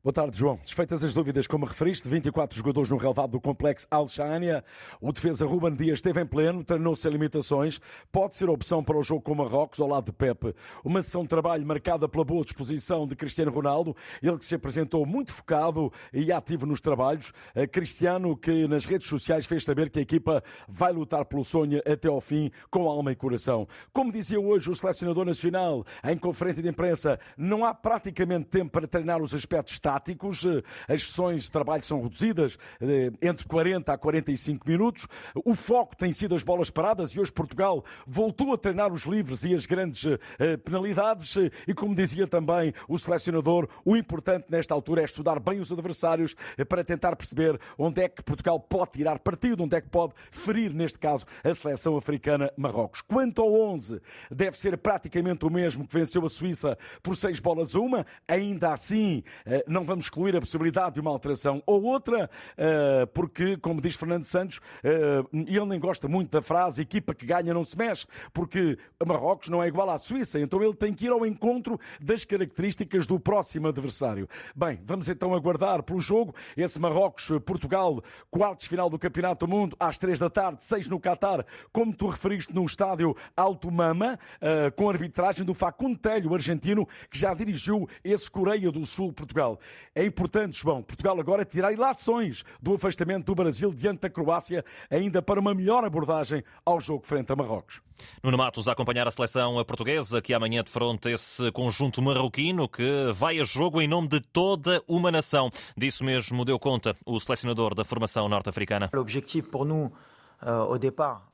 Boa 0.08 0.14
tarde, 0.14 0.38
João. 0.38 0.58
Desfeitas 0.64 1.04
as 1.04 1.14
dúvidas, 1.14 1.48
como 1.48 1.66
referiste, 1.66 2.08
24 2.08 2.58
jogadores 2.58 2.90
no 2.90 2.96
relevado 2.96 3.32
do 3.32 3.42
complexo 3.42 3.86
Al-Shania. 3.92 4.64
O 5.02 5.12
defesa 5.12 5.46
Ruben 5.46 5.74
Dias 5.74 6.00
esteve 6.00 6.22
em 6.22 6.26
pleno, 6.26 6.64
treinou 6.64 6.96
sem 6.96 7.12
limitações. 7.12 7.82
Pode 8.10 8.34
ser 8.34 8.50
opção 8.50 8.82
para 8.82 8.98
o 8.98 9.04
jogo 9.04 9.22
com 9.22 9.36
Marrocos, 9.36 9.82
ao 9.82 9.88
lado 9.90 10.06
de 10.06 10.14
Pepe. 10.14 10.56
Uma 10.82 11.02
sessão 11.02 11.24
de 11.24 11.28
trabalho 11.28 11.66
marcada 11.66 12.08
pela 12.08 12.24
boa 12.24 12.42
disposição 12.42 13.06
de 13.06 13.18
Cristiano 13.18 13.52
Ronaldo, 13.52 13.94
ele 14.24 14.38
que 14.38 14.46
se 14.46 14.56
apresentou 14.56 15.06
muito 15.06 15.34
focado 15.34 15.92
e 16.14 16.32
ativo 16.32 16.66
nos 16.66 16.80
trabalhos. 16.80 17.34
Cristiano, 17.70 18.38
que 18.38 18.66
nas 18.66 18.86
redes 18.86 19.10
sociais 19.10 19.46
fez 19.46 19.66
saber 19.66 19.90
que 19.90 20.00
a 20.00 20.04
equipa 20.04 20.42
vai 20.70 20.94
lutar 20.94 21.26
pelo 21.26 21.44
sonho 21.44 21.82
até 21.86 22.08
ao 22.08 22.22
fim, 22.22 22.50
com 22.72 22.88
alma 22.88 23.12
e 23.12 23.16
coração. 23.18 23.68
Como 23.92 24.10
dizia 24.10 24.40
hoje 24.40 24.72
o 24.72 24.76
selecionador 24.76 25.26
nacional 25.26 25.86
em 26.02 26.18
conferência 26.18 26.64
de 26.64 26.70
imprensa, 26.70 27.20
não 27.36 27.66
há 27.66 27.74
praticamente 27.74 28.46
tempo 28.46 28.72
para 28.72 28.88
treinar 28.88 29.22
os 29.22 29.36
aspectos 29.36 29.78
táticos 29.82 29.97
táticos. 29.98 30.46
Eh, 30.46 30.64
as 30.88 31.04
sessões 31.04 31.44
de 31.44 31.52
trabalho 31.52 31.84
são 31.84 32.02
reduzidas 32.02 32.58
eh, 32.80 33.12
entre 33.22 33.48
40 33.48 33.92
a 33.92 33.98
45 33.98 34.70
minutos. 34.70 35.08
O 35.44 35.56
foco 35.56 35.96
tem 35.96 36.12
sido 36.14 36.36
as 36.36 36.44
bolas 36.44 36.70
paradas 36.70 37.12
e 37.12 37.20
hoje 37.20 37.32
Portugal 37.32 37.84
voltou 38.06 38.54
a 38.54 38.58
treinar 38.58 38.94
os 38.94 39.04
livres 39.04 39.44
e 39.44 39.54
as 39.54 39.66
grandes 39.66 40.06
eh, 40.06 40.58
penalidades. 40.58 41.36
E 41.68 41.74
como 41.74 41.96
dizia 41.96 42.28
também 42.28 42.74
o 42.88 42.98
selecionador, 42.98 43.68
o 43.84 43.96
importante 43.96 44.46
nesta 44.50 44.74
altura 44.74 45.02
é 45.02 45.06
estudar 45.06 45.40
bem 45.40 45.60
os 45.60 45.72
adversários 45.72 46.36
para 46.68 46.84
tentar 46.84 47.16
perceber 47.16 47.60
onde 47.78 48.02
é 48.02 48.10
que 48.10 48.24
Portugal 48.24 48.60
pode 48.60 48.92
tirar 48.92 49.20
partido, 49.20 49.64
onde 49.64 49.76
é 49.76 49.82
que 49.82 49.90
pode 49.90 50.14
ferir, 50.32 50.74
neste 50.74 51.00
caso, 51.00 51.26
a 51.44 51.54
seleção 51.54 51.98
africana 51.98 52.52
Marrocos. 52.58 53.02
Quanto 53.02 53.42
ao 53.42 53.54
11, 53.54 54.02
deve 54.30 54.58
ser 54.58 54.78
praticamente 54.78 55.46
o 55.46 55.50
mesmo 55.50 55.88
que 55.88 55.94
venceu 55.94 56.26
a 56.26 56.30
Suíça 56.30 56.78
por 57.02 57.16
seis 57.16 57.40
bolas 57.40 57.76
a 57.76 57.80
uma. 57.80 58.06
Ainda 58.28 58.74
assim, 58.74 59.24
não 59.68 59.84
vamos 59.88 60.06
excluir 60.06 60.36
a 60.36 60.40
possibilidade 60.40 60.96
de 60.96 61.00
uma 61.00 61.10
alteração 61.10 61.64
ou 61.66 61.82
outra, 61.84 62.30
eh, 62.58 63.06
porque, 63.14 63.58
como 63.58 63.82
diz 63.82 63.96
Fernando 63.96 64.26
Santos, 64.26 64.60
eh, 64.84 65.24
ele 65.32 65.66
nem 65.66 65.80
gosta 65.80 66.08
muito 66.08 66.30
da 66.30 66.42
frase 66.42 66.82
equipa 66.82 67.16
que 67.16 67.26
ganha 67.26 67.54
não 67.54 67.64
se 67.64 67.78
mexe, 67.78 68.06
porque 68.34 68.78
Marrocos 69.06 69.48
não 69.48 69.64
é 69.64 69.68
igual 69.68 69.90
à 69.90 69.98
Suíça, 69.98 70.40
então 70.40 70.62
ele 70.62 70.74
tem 70.74 70.94
que 70.94 71.06
ir 71.06 71.12
ao 71.12 71.26
encontro 71.26 71.80
das 72.02 72.26
características 72.26 73.08
do 73.08 73.20
próximo 73.20 73.68
adversário. 73.68 74.28
Bem, 74.56 74.80
vamos 74.84 75.08
então 75.08 75.34
aguardar 75.34 75.82
pelo 75.84 76.02
jogo, 76.02 76.36
esse 76.56 76.80
Marrocos-Portugal, 76.80 78.04
quartos 78.30 78.68
final 78.68 78.90
do 78.90 79.00
Campeonato 79.00 79.46
do 79.46 79.50
Mundo, 79.50 79.76
às 79.80 79.98
três 79.98 80.20
da 80.20 80.30
tarde, 80.30 80.64
seis 80.64 80.88
no 80.90 81.00
Qatar, 81.00 81.46
como 81.72 81.96
tu 81.96 82.08
referiste 82.08 82.54
no 82.54 82.66
estádio 82.66 83.16
Alto 83.36 83.72
Mama, 83.72 84.20
eh, 84.42 84.70
com 84.72 84.90
a 84.90 84.92
arbitragem 84.92 85.46
do 85.46 85.54
Facundo 85.54 85.98
Telho, 85.98 86.34
argentino, 86.34 86.86
que 87.10 87.18
já 87.18 87.34
dirigiu 87.34 87.88
esse 88.04 88.30
Coreia 88.30 88.70
do 88.72 88.86
Sul-Portugal. 88.86 89.60
É 89.96 90.06
importante, 90.06 90.60
João, 90.62 90.84
Portugal 90.84 91.20
agora 91.20 91.44
tirar 91.44 91.72
ilações 91.72 92.44
do 92.62 92.74
afastamento 92.76 93.26
do 93.26 93.36
Brasil 93.36 93.74
diante 93.74 94.02
da 94.02 94.10
Croácia, 94.10 94.64
ainda 94.90 95.22
para 95.22 95.40
uma 95.40 95.54
melhor 95.54 95.84
abordagem 95.84 96.44
ao 96.66 96.80
jogo 96.80 97.06
frente 97.06 97.32
a 97.32 97.36
Marrocos. 97.36 97.82
Nuno 98.24 98.38
Matos 98.38 98.68
a 98.68 98.74
acompanhar 98.74 99.08
a 99.08 99.12
seleção 99.12 99.64
portuguesa 99.66 100.22
que 100.22 100.34
amanhã 100.34 100.64
defronta 100.64 101.10
esse 101.10 101.52
conjunto 101.52 102.02
marroquino 102.02 102.70
que 102.70 103.12
vai 103.14 103.40
a 103.40 103.44
jogo 103.44 103.82
em 103.82 103.88
nome 103.88 104.08
de 104.08 104.22
toda 104.22 104.84
uma 104.88 105.12
nação. 105.12 105.50
Disso 105.76 106.04
mesmo 106.04 106.46
deu 106.46 106.60
conta 106.60 106.96
o 107.06 107.20
selecionador 107.20 107.74
da 107.74 107.84
formação 107.84 108.30
norte-africana. 108.30 108.90
O 108.94 109.00
objetivo 109.00 109.50
para 109.50 109.66
nós 109.66 109.92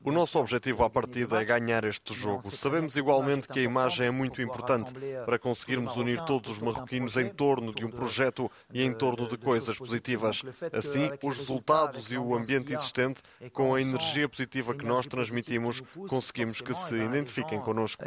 o 0.03 0.12
nosso 0.12 0.39
objetivo 0.39 0.83
à 0.83 0.89
partida 0.89 1.41
é 1.41 1.45
ganhar 1.45 1.83
este 1.83 2.13
jogo. 2.13 2.43
Sabemos 2.55 2.95
igualmente 2.95 3.48
que 3.48 3.60
a 3.60 3.63
imagem 3.63 4.07
é 4.07 4.12
muito 4.12 4.41
importante 4.41 4.93
para 5.25 5.38
conseguirmos 5.38 5.95
unir 5.98 6.22
todos 6.22 6.51
os 6.51 6.60
marroquinos 6.60 7.17
em 7.17 7.29
torno 7.29 7.74
de 7.74 7.86
um 7.86 7.91
projeto 7.91 8.50
e 8.74 8.83
em 8.83 8.93
torno 8.93 9.27
de 9.27 9.38
coisas 9.38 9.77
positivas. 9.77 10.41
Assim, 10.72 11.12
os 11.22 11.38
resultados 11.38 12.12
e 12.12 12.17
o 12.17 12.36
ambiente 12.36 12.74
existente, 12.74 13.22
com 13.51 13.75
a 13.75 13.81
energia 13.81 14.27
positiva 14.29 14.74
que 14.74 14.86
nós 14.86 15.05
transmitimos, 15.05 15.81
conseguimos 16.07 16.62
que 16.62 16.74
se 16.74 16.95
identifiquem 16.95 17.60
connosco. 17.60 18.03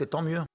C'est 0.00 0.06
tant 0.06 0.22
mieux 0.22 0.49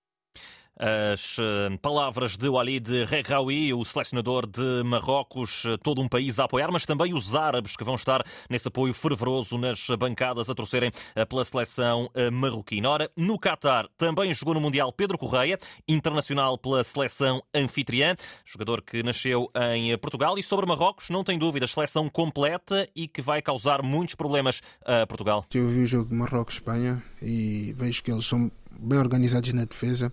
as 0.77 1.37
eh, 1.39 1.77
palavras 1.81 2.35
de 2.35 2.49
Walid 2.49 3.05
Regraoui, 3.05 3.73
o 3.73 3.83
selecionador 3.85 4.45
de 4.45 4.83
Marrocos, 4.83 5.63
eh, 5.65 5.77
todo 5.77 6.01
um 6.01 6.07
país 6.07 6.37
a 6.37 6.43
apoiar, 6.43 6.69
mas 6.69 6.85
também 6.85 7.13
os 7.13 7.33
árabes 7.33 7.77
que 7.77 7.83
vão 7.83 7.95
estar 7.95 8.21
nesse 8.49 8.67
apoio 8.67 8.93
fervoroso 8.93 9.57
nas 9.57 9.87
bancadas 9.97 10.49
a 10.49 10.55
torcerem 10.55 10.91
eh, 11.15 11.25
pela 11.25 11.45
seleção 11.45 12.09
marroquina. 12.31 12.89
Ora, 12.89 13.11
no 13.15 13.39
Qatar 13.39 13.87
também 13.97 14.33
jogou 14.33 14.53
no 14.53 14.61
Mundial 14.61 14.91
Pedro 14.91 15.17
Correia, 15.17 15.57
internacional 15.87 16.57
pela 16.57 16.83
seleção 16.83 17.41
anfitriã, 17.53 18.15
jogador 18.45 18.81
que 18.81 19.01
nasceu 19.01 19.49
em 19.73 19.97
Portugal 19.97 20.37
e 20.37 20.43
sobre 20.43 20.65
Marrocos, 20.65 21.09
não 21.09 21.23
tem 21.23 21.37
dúvida, 21.37 21.67
seleção 21.67 22.09
completa 22.09 22.87
e 22.95 23.07
que 23.07 23.21
vai 23.21 23.41
causar 23.41 23.81
muitos 23.81 24.15
problemas 24.15 24.61
a 24.85 25.05
Portugal. 25.07 25.45
Eu 25.53 25.67
vi 25.69 25.81
o 25.81 25.87
jogo 25.87 26.13
Marrocos-Espanha 26.13 27.01
e 27.21 27.73
vejo 27.77 28.03
que 28.03 28.11
eles 28.11 28.25
são 28.25 28.51
bem 28.79 28.99
organizados 28.99 29.51
na 29.53 29.65
defesa 29.65 30.11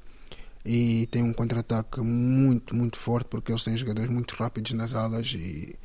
e 0.64 1.06
tem 1.06 1.22
um 1.22 1.32
contra-ataque 1.32 2.00
muito, 2.00 2.74
muito 2.74 2.98
forte 2.98 3.26
porque 3.28 3.50
eles 3.50 3.64
têm 3.64 3.76
jogadores 3.76 4.10
muito 4.10 4.32
rápidos 4.34 4.72
nas 4.72 4.94
alas 4.94 5.34
e 5.34 5.76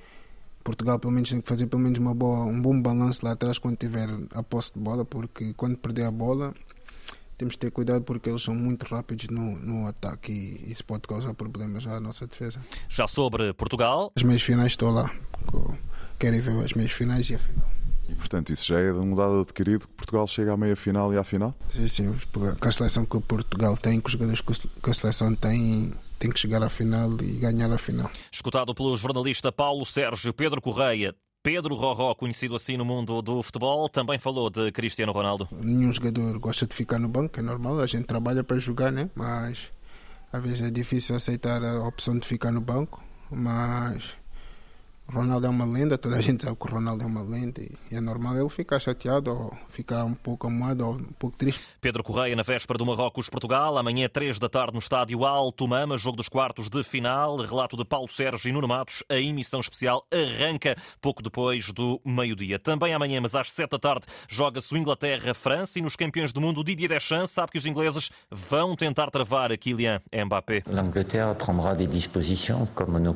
Portugal 0.64 1.00
pelo 1.00 1.14
menos 1.14 1.30
tem 1.30 1.42
que 1.42 1.48
fazer 1.48 1.68
pelo 1.68 1.82
menos 1.82 1.98
uma 1.98 2.14
boa, 2.14 2.46
um 2.46 2.62
bom 2.62 2.80
balanço 2.80 3.26
lá 3.26 3.32
atrás 3.32 3.58
quando 3.58 3.78
tiver 3.78 4.08
a 4.32 4.44
posse 4.44 4.74
de 4.74 4.80
bola 4.80 5.04
porque 5.04 5.54
quando 5.54 5.78
perder 5.78 6.04
a 6.04 6.12
bola 6.12 6.54
temos 7.38 7.56
que 7.56 7.60
ter 7.60 7.72
cuidado 7.72 8.04
porque 8.04 8.30
eles 8.30 8.42
são 8.42 8.56
muito 8.56 8.84
rápidos 8.84 9.30
no, 9.30 9.58
no 9.58 9.88
ataque 9.88 10.32
e 10.32 10.72
isso 10.72 10.84
pode 10.84 11.04
causar 11.04 11.34
problemas 11.36 11.86
à 11.86 12.00
nossa 12.00 12.26
defesa. 12.26 12.60
Já 12.90 13.08
sobre 13.08 13.54
Portugal? 13.54 14.12
As 14.16 14.24
meias 14.24 14.42
finais 14.42 14.74
estou 14.74 14.90
lá. 14.90 15.12
Querem 16.18 16.42
ver 16.42 16.64
as 16.66 16.74
meias 16.74 16.92
finais 16.92 17.30
e 17.30 17.36
a 17.36 17.40
final. 17.40 17.77
E, 18.10 18.16
portanto, 18.16 18.52
isso 18.52 18.66
já 18.66 18.80
é 18.80 18.92
um 18.94 19.14
dado 19.14 19.42
adquirido 19.42 19.88
que 19.88 19.94
Portugal 19.94 20.28
chega 20.28 20.54
à 20.54 20.58
meia-final 20.58 21.14
e 21.14 21.18
à 21.18 21.24
final? 21.24 21.54
Sim, 21.70 21.88
sim. 21.88 22.16
Com 22.32 22.68
a 22.68 22.72
seleção 22.72 23.06
que 23.06 23.20
Portugal 23.20 23.76
tem, 23.78 24.00
com 24.00 24.08
os 24.08 24.14
jogadores 24.14 24.42
que 24.42 24.90
a 24.90 24.94
seleção 24.94 25.36
tem, 25.36 25.92
tem 26.18 26.30
que 26.32 26.40
chegar 26.40 26.64
à 26.64 26.70
final 26.70 27.12
e 27.22 27.34
ganhar 27.34 27.72
a 27.72 27.78
final. 27.78 28.10
Escutado 28.32 28.74
pelo 28.74 28.96
jornalista 28.96 29.52
Paulo 29.52 29.86
Sérgio 29.86 30.34
Pedro 30.34 30.62
Correia, 30.62 31.14
Pedro 31.44 31.76
Roró, 31.76 32.14
conhecido 32.14 32.56
assim 32.56 32.76
no 32.76 32.84
mundo 32.84 33.22
do 33.22 33.42
futebol, 33.42 33.88
também 33.88 34.20
falou 34.20 34.50
de 34.50 34.72
Cristiano 34.72 35.12
Ronaldo. 35.12 35.48
Nenhum 35.52 35.94
jogador 35.94 36.38
gosta 36.40 36.66
de 36.66 36.76
ficar 36.76 37.00
no 37.00 37.08
banco, 37.08 37.40
é 37.40 37.42
normal, 37.42 37.80
a 37.80 37.86
gente 37.86 38.06
trabalha 38.06 38.44
para 38.44 38.58
jogar, 38.60 38.92
né? 38.92 39.10
Mas 39.16 39.70
às 40.32 40.44
vezes 40.44 40.62
é 40.62 40.70
difícil 40.70 41.16
aceitar 41.16 41.64
a 41.64 41.86
opção 41.88 42.18
de 42.18 42.28
ficar 42.28 42.52
no 42.52 42.60
banco, 42.60 43.02
mas 43.32 44.12
Ronaldo 45.10 45.48
é 45.48 45.50
uma 45.50 45.66
lenda, 45.66 45.98
toda 45.98 46.18
a 46.18 46.22
gente 46.22 46.44
sabe 46.44 46.56
que 46.58 46.66
o 46.66 46.70
Ronaldo 46.70 47.04
é 47.04 47.08
uma 47.08 47.22
lenda 47.22 47.62
e 47.62 47.96
é 47.96 48.02
normal 48.02 48.38
ele 48.38 48.50
ficar 48.50 48.80
chateado 48.80 49.32
ou 49.32 49.58
ficar 49.70 50.04
um 50.04 50.14
pouco 50.14 50.48
amuado 50.48 50.86
ou 50.86 50.94
um 50.96 51.14
pouco 51.18 51.38
triste. 51.38 51.62
Pedro 51.80 52.04
Correia 52.04 52.36
na 52.36 52.44
véspera 52.44 52.78
do 52.78 52.86
Marrocos-Portugal, 52.86 53.78
amanhã 53.78 54.10
3 54.10 54.38
da 54.38 54.50
tarde 54.50 54.74
no 54.74 54.80
estádio 54.80 55.26
Alto 55.26 55.68
Mama, 55.68 55.98
jogo 55.98 56.18
dos 56.18 56.28
quartos 56.28 56.70
de 56.70 56.84
final, 56.84 57.38
relato 57.38 57.78
de 57.78 57.86
Paulo 57.86 58.08
Sérgio 58.08 58.50
e 58.50 58.52
Nuno 58.52 58.68
Matos, 58.68 59.04
a 59.10 59.16
emissão 59.16 59.60
especial 59.60 60.06
arranca 60.12 60.76
pouco 61.02 61.24
depois 61.24 61.72
do 61.72 62.02
meio-dia. 62.06 62.60
Também 62.60 62.94
amanhã, 62.94 63.22
mas 63.22 63.34
às 63.34 63.52
7 63.52 63.72
da 63.72 63.80
tarde, 63.80 64.06
joga-se 64.28 64.74
o 64.74 64.78
Inglaterra-França 64.78 65.80
e 65.80 65.82
nos 65.82 65.96
campeões 65.96 66.34
do 66.34 66.42
mundo 66.42 66.64
Didier 66.64 66.90
Deschamps 66.90 67.32
sabe 67.32 67.52
que 67.52 67.58
os 67.58 67.66
ingleses 67.66 68.10
vão 68.30 68.76
tentar 68.76 69.10
travar 69.10 69.52
a 69.52 69.58
Kylian 69.58 70.02
Mbappé. 70.14 70.64
Nos 70.68 70.78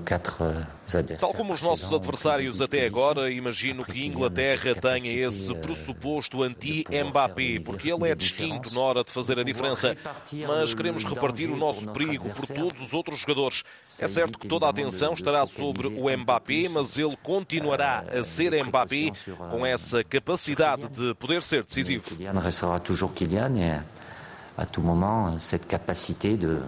quatre 0.05 0.43
adversaires. 0.99 1.19
Tal 1.19 1.33
como 1.33 1.53
os 1.53 1.61
nossos 1.61 1.80
nossos 1.81 1.93
adversários 1.93 2.61
até 2.61 2.85
agora, 2.85 3.31
imagino 3.31 3.83
que 3.83 4.05
Inglaterra 4.05 4.75
tenha 4.75 5.27
esse 5.27 5.53
pressuposto 5.55 6.43
anti-Mbappé, 6.43 7.59
porque 7.63 7.91
ele 7.91 8.09
é 8.09 8.15
distinto 8.15 8.73
na 8.73 8.81
hora 8.81 9.03
de 9.03 9.11
fazer 9.11 9.39
a 9.39 9.43
diferença. 9.43 9.95
Mas 10.47 10.73
queremos 10.73 11.03
repartir 11.03 11.49
o 11.49 11.57
nosso 11.57 11.89
perigo 11.89 12.29
por 12.29 12.47
todos 12.47 12.81
os 12.81 12.93
outros 12.93 13.19
jogadores. 13.19 13.63
É 13.99 14.07
certo 14.07 14.37
que 14.37 14.47
toda 14.47 14.65
a 14.65 14.69
atenção 14.69 15.13
estará 15.13 15.45
sobre 15.45 15.87
o 15.87 16.17
Mbappé, 16.17 16.69
mas 16.69 16.97
ele 16.97 17.17
continuará 17.23 18.05
a 18.11 18.23
ser 18.23 18.63
Mbappé 18.63 19.11
com 19.49 19.65
essa 19.65 20.03
capacidade 20.03 20.87
de 20.89 21.13
poder 21.15 21.41
ser 21.41 21.65
decisivo. 21.65 22.15
Kylian 22.15 22.39
restera 22.39 22.79
toujours 22.79 23.13
Kylian 23.13 23.55
et 23.57 23.81
à 24.57 24.65
tout 24.65 24.81
moment 24.81 25.37
cette 25.39 25.67
capacité 25.67 26.37
de 26.37 26.61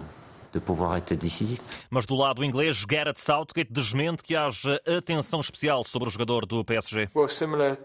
de 0.54 0.60
pouvoir 0.60 0.96
être 0.96 1.14
décisif. 1.14 1.60
Mas 1.90 2.06
do 2.06 2.14
lado 2.14 2.44
inglês, 2.44 2.84
Gareth 2.84 3.18
Southgate 3.18 3.72
desmente 3.72 4.22
que 4.22 4.36
haja 4.36 4.80
atenção 4.86 5.40
especial 5.40 5.84
sobre 5.84 6.08
o 6.08 6.12
jogador 6.12 6.46
do 6.46 6.64
PSG. 6.64 7.08
Well, 7.14 7.28
similar 7.28 7.76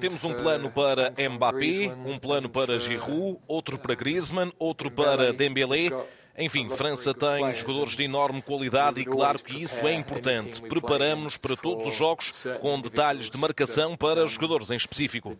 temos 0.00 0.22
um 0.22 0.34
plano 0.34 0.70
para 0.70 1.10
Mbappé, 1.10 1.96
um 2.04 2.18
plano 2.18 2.50
para 2.50 2.78
Giroud, 2.78 3.38
outro 3.48 3.78
para 3.78 3.94
Griezmann, 3.94 4.52
outro 4.58 4.90
para 4.90 5.32
Dembélé. 5.32 5.90
Enfim, 6.36 6.68
França 6.68 7.14
tem 7.14 7.54
jogadores 7.54 7.96
de 7.96 8.02
enorme 8.02 8.42
qualidade 8.42 9.00
e 9.00 9.04
claro 9.04 9.38
que 9.38 9.62
isso 9.62 9.86
é 9.86 9.94
importante. 9.94 10.60
Preparamos-nos 10.62 11.36
para 11.36 11.56
todos 11.56 11.86
os 11.86 11.94
jogos 11.94 12.44
com 12.60 12.80
detalhes 12.80 13.30
de 13.30 13.38
marcação 13.38 13.96
para 13.96 14.26
jogadores 14.26 14.68
em 14.70 14.74
específico. 14.74 15.36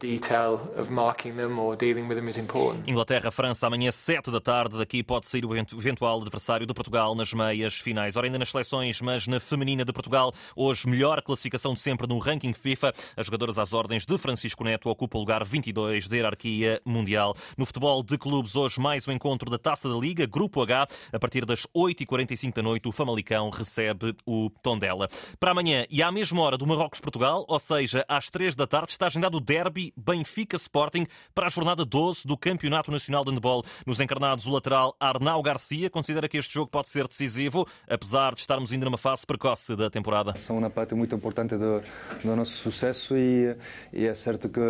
Inglaterra-França 2.86 3.66
amanhã 3.66 3.90
7 3.90 4.30
da 4.30 4.40
tarde. 4.40 4.78
Daqui 4.78 5.02
pode 5.02 5.26
sair 5.26 5.44
o 5.44 5.56
eventual 5.56 6.20
adversário 6.20 6.64
de 6.64 6.72
Portugal 6.72 7.14
nas 7.16 7.32
meias 7.32 7.74
finais. 7.74 8.14
Ora, 8.14 8.28
ainda 8.28 8.38
nas 8.38 8.50
seleções, 8.50 9.00
mas 9.00 9.26
na 9.26 9.40
feminina 9.40 9.84
de 9.84 9.92
Portugal, 9.92 10.32
hoje 10.54 10.88
melhor 10.88 11.20
classificação 11.22 11.74
de 11.74 11.80
sempre 11.80 12.06
no 12.06 12.18
ranking 12.18 12.52
FIFA. 12.52 12.92
As 13.16 13.26
jogadoras 13.26 13.58
às 13.58 13.72
ordens 13.72 14.06
de 14.06 14.16
Francisco 14.16 14.62
Neto 14.62 14.88
ocupam 14.88 15.18
o 15.18 15.20
lugar 15.20 15.44
22 15.44 16.06
da 16.06 16.16
hierarquia 16.16 16.80
mundial. 16.84 17.34
No 17.58 17.66
futebol 17.66 18.00
de 18.00 18.16
clubes, 18.16 18.54
hoje 18.54 18.80
mais 18.80 19.08
um 19.08 19.12
encontro 19.12 19.50
da 19.50 19.58
Taça 19.58 19.88
da 19.88 19.96
Liga, 19.96 20.24
Grupo 20.24 20.62
H. 20.62 20.83
A 21.12 21.18
partir 21.18 21.44
das 21.44 21.66
8h45 21.74 22.54
da 22.54 22.62
noite, 22.62 22.88
o 22.88 22.92
Famalicão 22.92 23.50
recebe 23.50 24.14
o 24.26 24.50
Tondela. 24.62 25.08
Para 25.38 25.50
amanhã 25.50 25.84
e 25.90 26.02
à 26.02 26.10
mesma 26.10 26.42
hora 26.42 26.56
do 26.56 26.66
Marrocos-Portugal, 26.66 27.44
ou 27.48 27.58
seja, 27.58 28.04
às 28.08 28.30
3 28.30 28.54
da 28.54 28.66
tarde, 28.66 28.92
está 28.92 29.06
agendado 29.06 29.36
o 29.36 29.40
derby 29.40 29.92
Benfica-Sporting 29.96 31.06
para 31.34 31.46
a 31.46 31.50
jornada 31.50 31.84
12 31.84 32.26
do 32.26 32.36
Campeonato 32.36 32.90
Nacional 32.90 33.24
de 33.24 33.30
Handball. 33.30 33.64
Nos 33.86 34.00
encarnados, 34.00 34.46
o 34.46 34.50
lateral 34.50 34.96
Arnau 34.98 35.42
Garcia 35.42 35.90
considera 35.90 36.28
que 36.28 36.36
este 36.36 36.54
jogo 36.54 36.70
pode 36.70 36.88
ser 36.88 37.06
decisivo, 37.06 37.66
apesar 37.88 38.34
de 38.34 38.40
estarmos 38.40 38.72
ainda 38.72 38.84
numa 38.84 38.98
fase 38.98 39.26
precoce 39.26 39.76
da 39.76 39.90
temporada. 39.90 40.34
São 40.38 40.58
uma 40.58 40.70
parte 40.70 40.94
muito 40.94 41.14
importante 41.14 41.56
do, 41.56 41.82
do 42.22 42.36
nosso 42.36 42.52
sucesso 42.52 43.16
e, 43.16 43.56
e, 43.92 44.06
é 44.06 44.14
certo 44.14 44.48
que 44.48 44.60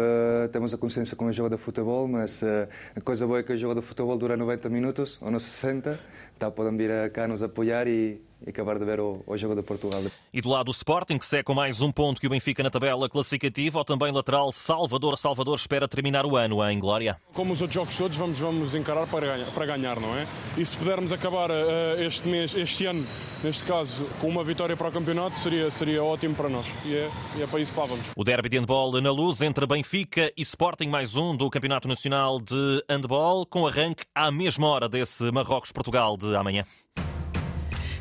temos 0.52 0.73
a 0.75 0.78
consciência 0.78 1.16
como 1.16 1.33
jogo 1.33 1.50
de 1.50 1.56
futebol, 1.56 2.06
mas 2.09 2.42
eh, 2.42 2.68
a 2.94 3.00
coisa 3.00 3.26
boa 3.26 3.40
é 3.40 3.42
que 3.42 3.52
o 3.52 3.56
jogo 3.56 3.80
de 3.80 3.87
futebol 3.87 4.16
dura 4.16 4.37
90 4.37 4.68
minutos 4.68 5.18
ou 5.21 5.30
não 5.30 5.38
60 5.38 5.99
tá, 6.38 6.50
podem 6.50 6.76
vir 6.76 7.11
cá 7.12 7.26
nos 7.28 7.42
apoiar 7.42 7.87
e, 7.87 8.20
e 8.46 8.50
acabar 8.50 8.78
de 8.78 8.84
ver 8.84 9.00
o, 9.00 9.22
o, 9.26 9.36
jogo 9.36 9.54
de 9.54 9.62
Portugal. 9.62 10.02
E 10.32 10.40
do 10.40 10.48
lado 10.48 10.66
do 10.66 10.70
Sporting, 10.70 11.18
que 11.18 11.26
segue 11.26 11.44
com 11.44 11.54
mais 11.54 11.80
um 11.80 11.90
ponto 11.90 12.20
que 12.20 12.26
o 12.26 12.30
Benfica 12.30 12.62
na 12.62 12.70
tabela 12.70 13.08
classificativa, 13.08 13.78
ou 13.78 13.84
também 13.84 14.12
lateral 14.12 14.52
Salvador. 14.52 15.18
Salvador 15.18 15.56
espera 15.56 15.88
terminar 15.88 16.26
o 16.26 16.36
ano 16.36 16.62
em 16.68 16.78
glória. 16.78 17.16
Como 17.32 17.52
os 17.52 17.60
outros 17.60 17.74
jogos 17.74 17.96
todos, 17.96 18.16
vamos, 18.16 18.38
vamos 18.38 18.74
encarar 18.74 19.06
para 19.06 19.26
ganhar, 19.26 19.50
para 19.50 19.66
ganhar, 19.66 20.00
não 20.00 20.16
é? 20.16 20.26
E 20.56 20.64
se 20.64 20.76
pudermos 20.76 21.12
acabar 21.12 21.50
uh, 21.50 22.00
este 22.00 22.28
mês, 22.28 22.54
este 22.54 22.86
ano, 22.86 23.06
neste 23.42 23.64
caso, 23.64 24.04
com 24.20 24.28
uma 24.28 24.44
vitória 24.44 24.76
para 24.76 24.88
o 24.88 24.92
campeonato, 24.92 25.38
seria, 25.38 25.70
seria 25.70 26.02
ótimo 26.02 26.34
para 26.34 26.48
nós. 26.48 26.66
E 26.84 26.94
é, 26.94 27.10
e 27.36 27.42
é 27.42 27.46
para 27.46 27.60
isso 27.60 27.72
que 27.72 27.80
lá 27.80 27.86
vamos. 27.86 28.06
O 28.16 28.24
derby 28.24 28.48
de 28.48 28.58
handball 28.58 29.00
na 29.00 29.10
luz 29.10 29.40
entre 29.40 29.66
Benfica 29.66 30.32
e 30.36 30.42
Sporting, 30.42 30.88
mais 30.88 31.14
um 31.16 31.36
do 31.36 31.48
Campeonato 31.50 31.88
Nacional 31.88 32.40
de 32.40 32.84
Handball, 32.88 33.46
com 33.46 33.66
arranque 33.66 34.04
à 34.14 34.30
mesma 34.30 34.68
hora 34.68 34.88
desse 34.88 35.30
Marrocos-Portugal 35.32 36.16
de 36.16 36.36
amanhã. 36.36 36.64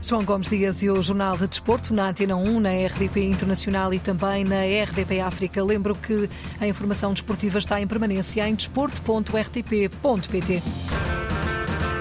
João 0.03 0.23
Gomes 0.25 0.49
Dias 0.49 0.83
e 0.83 0.89
o 0.89 1.01
Jornal 1.01 1.37
de 1.37 1.47
Desporto 1.47 1.93
na 1.93 2.09
Antena 2.09 2.35
1, 2.35 2.59
na 2.59 2.71
RDP 2.71 3.23
Internacional 3.23 3.93
e 3.93 3.99
também 3.99 4.43
na 4.43 4.57
RDP 4.83 5.21
África. 5.21 5.63
Lembro 5.63 5.95
que 5.95 6.29
a 6.59 6.67
informação 6.67 7.13
desportiva 7.13 7.57
está 7.57 7.79
em 7.79 7.87
permanência 7.87 8.45
em 8.45 8.53
desporto.rtp.pt. 8.53 10.61